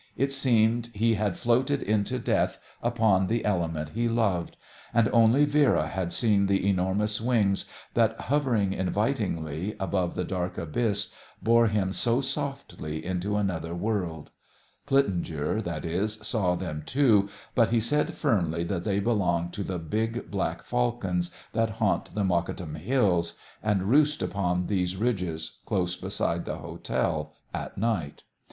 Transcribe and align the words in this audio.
It 0.17 0.33
seemed 0.33 0.89
he 0.95 1.13
had 1.13 1.37
floated 1.37 1.83
into 1.83 2.17
death 2.17 2.57
upon 2.81 3.27
the 3.27 3.45
element 3.45 3.89
he 3.89 4.09
loved. 4.09 4.57
And 4.95 5.07
only 5.13 5.45
Vera 5.45 5.87
had 5.89 6.11
seen 6.11 6.47
the 6.47 6.67
enormous 6.67 7.21
wings 7.21 7.65
that, 7.93 8.19
hovering 8.21 8.73
invitingly 8.73 9.75
above 9.79 10.15
the 10.15 10.23
dark 10.23 10.57
abyss, 10.57 11.13
bore 11.43 11.67
him 11.67 11.93
so 11.93 12.19
softly 12.19 13.05
into 13.05 13.37
another 13.37 13.75
world. 13.75 14.31
Plitzinger, 14.87 15.61
that 15.63 15.85
is, 15.85 16.13
saw 16.27 16.55
them, 16.55 16.81
too, 16.83 17.29
but 17.53 17.69
he 17.69 17.79
said 17.79 18.15
firmly 18.15 18.63
that 18.63 18.83
they 18.83 18.99
belonged 18.99 19.53
to 19.53 19.63
the 19.63 19.77
big 19.77 20.31
black 20.31 20.63
falcons 20.63 21.29
that 21.53 21.69
haunt 21.77 22.15
the 22.15 22.23
Mokattam 22.23 22.73
Hills 22.73 23.35
and 23.61 23.83
roost 23.83 24.23
upon 24.23 24.65
these 24.65 24.95
ridges, 24.95 25.59
close 25.67 25.95
beside 25.95 26.45
the 26.45 26.55
hotel, 26.57 27.35
at 27.53 27.77
night. 27.77 28.23